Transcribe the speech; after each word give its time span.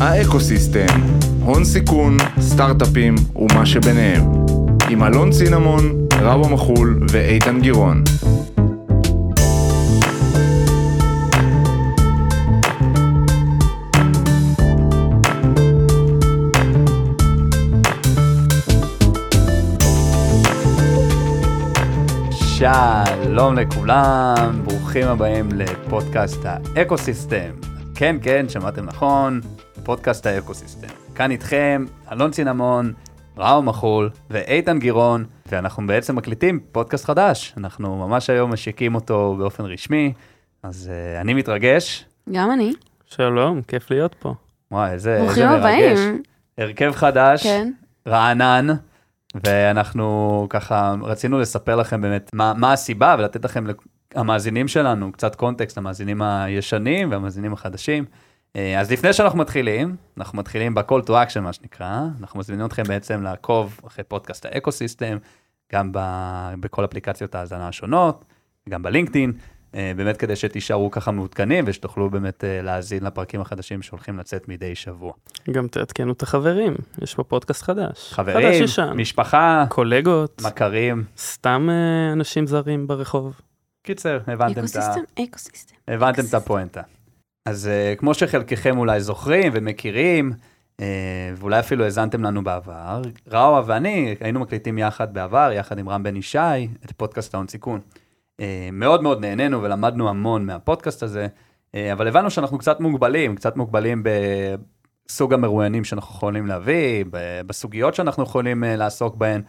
האקוסיסטם, 0.00 1.00
הון 1.40 1.64
סיכון, 1.64 2.16
סטארט-אפים 2.40 3.14
ומה 3.36 3.66
שביניהם. 3.66 4.22
עם 4.90 5.04
אלון 5.04 5.30
צינמון, 5.30 6.06
רבו 6.20 6.48
מחול 6.48 7.00
ואיתן 7.10 7.60
גירון. 7.60 8.04
שלום 22.30 23.58
לכולם, 23.58 24.62
ברוכים 24.64 25.06
הבאים 25.08 25.48
לפודקאסט 25.52 26.40
האקוסיסטם. 26.44 27.50
כן, 27.94 28.16
כן, 28.22 28.46
שמעתם 28.48 28.84
נכון, 28.84 29.40
פודקאסט 29.88 30.26
האקוסיסטם. 30.26 30.88
כאן 31.14 31.30
איתכם 31.30 31.84
אלון 32.12 32.30
צינמון, 32.30 32.92
ראו 33.36 33.62
מחול 33.62 34.10
ואיתן 34.30 34.78
גירון, 34.78 35.24
ואנחנו 35.46 35.86
בעצם 35.86 36.16
מקליטים 36.16 36.60
פודקאסט 36.72 37.04
חדש. 37.04 37.54
אנחנו 37.56 37.96
ממש 37.96 38.30
היום 38.30 38.52
משיקים 38.52 38.94
אותו 38.94 39.36
באופן 39.38 39.64
רשמי, 39.64 40.12
אז 40.62 40.90
uh, 40.90 41.20
אני 41.20 41.34
מתרגש. 41.34 42.04
גם 42.32 42.50
אני. 42.50 42.72
שלום, 43.06 43.62
כיף 43.62 43.90
להיות 43.90 44.14
פה. 44.18 44.34
וואי, 44.70 44.90
איזה, 44.90 45.14
איזה 45.14 45.24
ברוכים 45.24 45.46
מרגש. 45.46 45.98
הבאים. 45.98 46.22
הרכב 46.58 46.92
חדש, 46.94 47.42
כן. 47.42 47.72
רענן, 48.08 48.66
ואנחנו 49.44 50.46
ככה 50.50 50.94
רצינו 51.02 51.38
לספר 51.38 51.76
לכם 51.76 52.00
באמת 52.00 52.30
מה, 52.32 52.52
מה 52.56 52.72
הסיבה 52.72 53.16
ולתת 53.18 53.44
לכם, 53.44 53.64
המאזינים 54.14 54.68
שלנו, 54.68 55.12
קצת 55.12 55.34
קונטקסט 55.34 55.78
למאזינים 55.78 56.22
הישנים 56.22 57.10
והמאזינים 57.10 57.52
החדשים. 57.52 58.04
אה, 58.58 58.80
אז 58.80 58.92
לפני 58.92 59.12
שאנחנו 59.12 59.38
מתחילים, 59.38 59.96
אנחנו 60.16 60.38
מתחילים 60.38 60.74
ב-call 60.74 61.06
to 61.06 61.10
action 61.10 61.40
מה 61.40 61.52
שנקרא, 61.52 62.00
אנחנו 62.20 62.40
מזמינים 62.40 62.66
אתכם 62.66 62.82
בעצם 62.82 63.22
לעקוב 63.22 63.80
אחרי 63.86 64.04
פודקאסט 64.04 64.46
האקו-סיסטם, 64.46 65.18
גם 65.72 65.92
ב- 65.92 66.54
בכל 66.60 66.84
אפליקציות 66.84 67.34
ההאזנה 67.34 67.68
השונות, 67.68 68.24
גם 68.68 68.82
ב 68.82 68.87
LinkedIn, 68.87 69.32
אה, 69.74 69.92
באמת 69.96 70.16
כדי 70.16 70.36
שתישארו 70.36 70.90
ככה 70.90 71.10
מעודכנים 71.10 71.64
ושתוכלו 71.66 72.10
באמת 72.10 72.44
אה, 72.44 72.62
להאזין 72.62 73.04
לפרקים 73.04 73.40
החדשים 73.40 73.82
שהולכים 73.82 74.18
לצאת 74.18 74.48
מדי 74.48 74.74
שבוע. 74.74 75.12
גם 75.50 75.68
תעדכנו 75.68 76.12
את 76.12 76.22
החברים, 76.22 76.74
יש 77.02 77.14
פה 77.14 77.24
פודקאסט 77.24 77.62
חדש. 77.62 78.12
חברים, 78.12 78.36
חדש 78.36 78.60
ישן. 78.60 78.92
משפחה, 78.96 79.64
קולגות, 79.68 80.42
מכרים. 80.44 81.04
סתם 81.18 81.68
אנשים 82.12 82.46
זרים 82.46 82.86
ברחוב. 82.86 83.40
קיצר, 83.82 84.18
הבנתם 84.26 84.52
את, 84.52 84.56
ה... 84.56 84.60
אקוסיסטם, 84.60 85.24
אקוסיסטם. 85.24 85.74
הבנתם 85.88 86.22
את 86.28 86.34
הפואנטה. 86.34 86.82
אז 87.44 87.70
אה, 87.70 87.98
כמו 87.98 88.14
שחלקכם 88.14 88.78
אולי 88.78 89.00
זוכרים 89.00 89.52
ומכירים, 89.54 90.32
אה, 90.32 90.84
ואולי 91.36 91.58
אפילו 91.58 91.84
האזנתם 91.84 92.22
לנו 92.22 92.44
בעבר, 92.44 93.02
ראווה 93.26 93.62
ואני 93.66 94.14
היינו 94.20 94.40
מקליטים 94.40 94.78
יחד 94.78 95.14
בעבר, 95.14 95.50
יחד 95.54 95.78
עם 95.78 95.88
רם 95.88 96.02
בן 96.02 96.16
ישי, 96.16 96.68
את 96.84 96.92
פודקאסט 96.92 97.34
ההון 97.34 97.48
סיכון. 97.48 97.80
אה, 98.40 98.44
מאוד 98.72 99.02
מאוד 99.02 99.20
נהנינו 99.20 99.62
ולמדנו 99.62 100.08
המון 100.08 100.46
מהפודקאסט 100.46 101.02
הזה, 101.02 101.26
אה, 101.72 101.76
אבל 101.92 102.08
הבנו 102.08 102.30
שאנחנו 102.30 102.58
קצת 102.58 102.80
מוגבלים, 102.80 103.36
קצת 103.36 103.56
מוגבלים 103.56 104.02
בסוג 105.06 105.34
המרואיינים 105.34 105.84
שאנחנו 105.84 106.14
יכולים 106.14 106.46
להביא, 106.46 107.04
בסוגיות 107.46 107.94
שאנחנו 107.94 108.22
יכולים 108.22 108.64
אה, 108.64 108.66
לעסוק 108.66 109.16
בהן. 109.16 109.42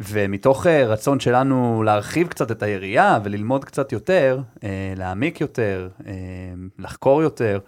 ומתוך 0.00 0.66
אה, 0.66 0.68
רצון 0.68 1.20
שלנו 1.20 1.82
להרחיב 1.82 2.28
קצת 2.28 2.50
את 2.50 2.62
היריעה 2.62 3.18
וללמוד 3.24 3.64
קצת 3.64 3.92
יותר, 3.92 4.40
אה, 4.54 4.60
להעמיק 4.96 5.40
יותר, 5.40 5.88
אה, 5.98 6.04
לחקור 6.78 7.22
יותר, 7.22 7.58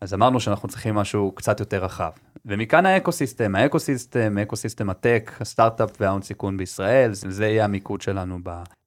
אז 0.00 0.14
אמרנו 0.14 0.40
שאנחנו 0.40 0.68
צריכים 0.68 0.94
משהו 0.94 1.32
קצת 1.34 1.60
יותר 1.60 1.84
רחב. 1.84 2.10
ומכאן 2.46 2.86
האקוסיסטם, 2.86 3.54
האקוסיסטם, 3.54 4.38
אקוסיסטם 4.38 4.90
הטק, 4.90 5.30
הסטארט-אפ 5.40 5.90
וההון 6.00 6.22
סיכון 6.22 6.56
בישראל, 6.56 7.10
זה 7.12 7.46
יהיה 7.46 7.64
המיקוד 7.64 8.00
שלנו 8.00 8.38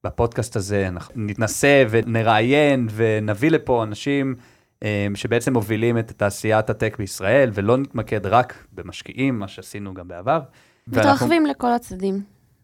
בפודקאסט 0.03 0.55
הזה. 0.55 0.87
אנחנו 0.87 1.13
נתנסה 1.15 1.83
ונראיין 1.89 2.87
ונביא 2.91 3.51
לפה 3.51 3.83
אנשים 3.83 4.35
אה, 4.83 5.07
שבעצם 5.15 5.53
מובילים 5.53 5.97
את 5.97 6.11
תעשיית 6.11 6.69
הטק 6.69 6.95
בישראל, 6.97 7.49
ולא 7.53 7.77
נתמקד 7.77 8.25
רק 8.25 8.65
במשקיעים, 8.73 9.39
מה 9.39 9.47
שעשינו 9.47 9.93
גם 9.93 10.07
בעבר. 10.07 10.39
ואנחנו- 10.87 11.11
מתרחבים 11.11 11.45
לכל 11.45 11.73
הצדדים. 11.73 12.21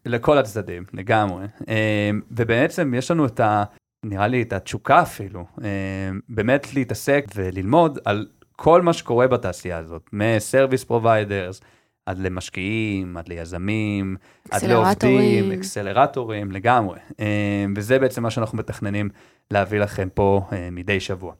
לכל 0.08 0.38
הצדדים, 0.38 0.84
לגמרי. 0.92 1.46
אה, 1.68 2.10
ובעצם 2.30 2.94
יש 2.94 3.10
לנו 3.10 3.26
את 3.26 3.40
ה... 3.40 3.64
נראה 4.06 4.26
לי 4.26 4.42
את 4.42 4.52
התשוקה 4.52 5.02
אפילו, 5.02 5.44
אה, 5.64 6.10
באמת 6.28 6.74
להתעסק 6.74 7.24
וללמוד 7.34 7.98
על 8.04 8.26
כל 8.56 8.82
מה 8.82 8.92
שקורה 8.92 9.28
בתעשייה 9.28 9.78
הזאת, 9.78 10.10
מ-service 10.12 10.90
providers 10.90 11.64
עד 12.06 12.18
למשקיעים, 12.18 13.16
עד 13.16 13.28
ליזמים, 13.28 14.16
עד 14.50 14.64
לעובדים, 14.64 15.52
אקסלרטורים. 15.52 16.52
לגמרי. 16.52 16.98
אה, 17.20 17.64
וזה 17.76 17.98
בעצם 17.98 18.22
מה 18.22 18.30
שאנחנו 18.30 18.58
מתכננים 18.58 19.08
להביא 19.50 19.80
לכם 19.80 20.08
פה 20.14 20.42
אה, 20.52 20.68
מדי 20.72 21.00
שבוע. 21.00 21.34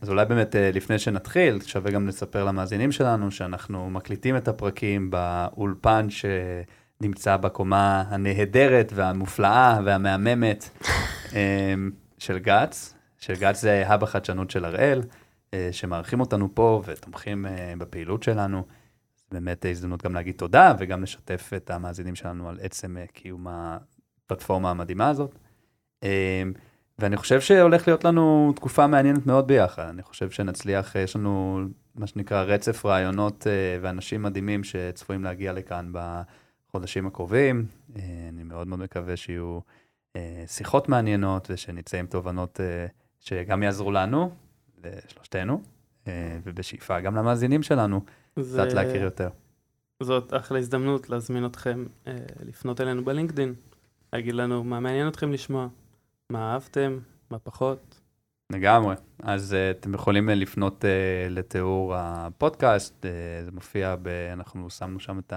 אז 0.00 0.10
אולי 0.10 0.24
באמת 0.24 0.56
אה, 0.56 0.70
לפני 0.72 0.98
שנתחיל, 0.98 1.60
שווה 1.60 1.90
גם 1.90 2.08
לספר 2.08 2.44
למאזינים 2.44 2.92
שלנו 2.92 3.30
שאנחנו 3.30 3.90
מקליטים 3.90 4.36
את 4.36 4.48
הפרקים 4.48 5.10
באולפן 5.10 6.06
שנמצא 7.04 7.36
בקומה 7.36 8.04
הנהדרת 8.08 8.92
והמופלאה 8.94 9.78
והמהממת 9.84 10.68
אה, 11.34 11.74
של 12.18 12.38
גץ, 12.38 12.94
של 13.18 13.34
גץ 13.34 13.60
זה 13.60 13.84
האב 13.86 14.02
החדשנות 14.02 14.50
של 14.50 14.64
הראל, 14.64 15.02
אה, 15.54 15.68
שמארחים 15.72 16.20
אותנו 16.20 16.54
פה 16.54 16.82
ותומכים 16.86 17.46
אה, 17.46 17.72
בפעילות 17.78 18.22
שלנו. 18.22 18.64
באמת 19.32 19.66
הזדמנות 19.70 20.04
גם 20.04 20.14
להגיד 20.14 20.34
תודה 20.34 20.74
וגם 20.78 21.02
לשתף 21.02 21.50
את 21.56 21.70
המאזינים 21.70 22.14
שלנו 22.14 22.48
על 22.48 22.58
עצם 22.62 22.96
אה, 22.96 23.06
קיום 23.06 23.46
הפלטפורמה 23.48 24.70
המדהימה 24.70 25.08
הזאת. 25.08 25.38
אה, 26.04 26.42
ואני 26.98 27.16
חושב 27.16 27.40
שהולך 27.40 27.88
להיות 27.88 28.04
לנו 28.04 28.52
תקופה 28.56 28.86
מעניינת 28.86 29.26
מאוד 29.26 29.46
ביחד. 29.46 29.88
אני 29.88 30.02
חושב 30.02 30.30
שנצליח, 30.30 30.94
יש 30.94 31.16
לנו 31.16 31.60
מה 31.94 32.06
שנקרא 32.06 32.42
רצף 32.42 32.86
רעיונות 32.86 33.46
ואנשים 33.82 34.22
מדהימים 34.22 34.64
שצפויים 34.64 35.24
להגיע 35.24 35.52
לכאן 35.52 35.92
בחודשים 36.74 37.06
הקרובים. 37.06 37.66
אה, 37.96 38.02
אני 38.28 38.42
מאוד 38.42 38.66
מאוד 38.66 38.78
מקווה 38.80 39.16
שיהיו 39.16 39.58
אה, 40.16 40.44
שיחות 40.46 40.88
מעניינות 40.88 41.48
ושנצא 41.50 41.96
עם 41.96 42.06
תובנות 42.06 42.60
אה, 42.60 42.86
שגם 43.20 43.62
יעזרו 43.62 43.92
לנו, 43.92 44.30
לשלושתנו, 44.84 45.62
ובשאיפה 46.44 47.00
גם 47.00 47.16
למאזינים 47.16 47.62
שלנו, 47.62 48.00
זה- 48.36 48.62
קצת 48.62 48.72
להכיר 48.72 49.02
יותר. 49.02 49.28
זאת 50.02 50.34
אחלה 50.34 50.58
הזדמנות 50.58 51.10
להזמין 51.10 51.46
אתכם 51.46 51.86
לפנות 52.40 52.80
אלינו 52.80 53.04
בלינקדאין, 53.04 53.54
להגיד 54.12 54.34
לנו 54.34 54.64
מה 54.64 54.80
מעניין 54.80 55.08
אתכם 55.08 55.32
לשמוע, 55.32 55.68
מה 56.30 56.52
אהבתם, 56.52 56.98
מה 57.30 57.38
פחות. 57.38 58.00
לגמרי. 58.52 58.94
אז 59.22 59.52
uh, 59.52 59.78
אתם 59.78 59.94
יכולים 59.94 60.28
לפנות 60.28 60.84
uh, 60.84 61.30
לתיאור 61.30 61.94
הפודקאסט, 61.96 62.94
uh, 63.04 63.44
זה 63.44 63.50
מופיע, 63.52 63.96
ב, 64.02 64.08
אנחנו 64.32 64.70
שמנו 64.70 65.00
שם 65.00 65.18
את 65.18 65.32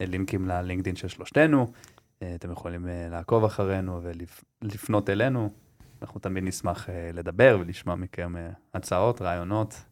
הלינקים 0.00 0.48
ללינקדאין 0.48 0.96
של 0.96 1.08
שלושתנו. 1.08 1.72
Uh, 2.20 2.24
אתם 2.34 2.50
יכולים 2.50 2.84
uh, 2.84 2.88
לעקוב 3.10 3.44
אחרינו 3.44 4.00
ולפנות 4.62 5.10
אלינו. 5.10 5.50
אנחנו 6.02 6.20
תמיד 6.20 6.44
נשמח 6.44 6.88
uh, 6.88 6.92
לדבר 7.12 7.58
ולשמוע 7.60 7.94
מכם 7.94 8.34
הצעות, 8.74 9.22
רעיונות 9.22 9.84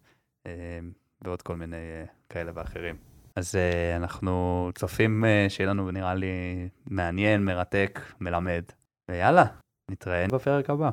ועוד 1.24 1.42
כל 1.42 1.56
מיני 1.56 1.76
כאלה 2.28 2.52
ואחרים. 2.54 2.96
אז 3.36 3.54
אנחנו 3.96 4.70
צופים 4.74 5.24
שיהיה 5.48 5.70
לנו, 5.70 5.90
נראה 5.90 6.14
לי, 6.14 6.26
מעניין, 6.86 7.44
מרתק, 7.44 8.00
מלמד. 8.20 8.62
ויאללה, 9.10 9.44
נתראה 9.90 10.26
בפרק 10.28 10.70
הבא. 10.70 10.90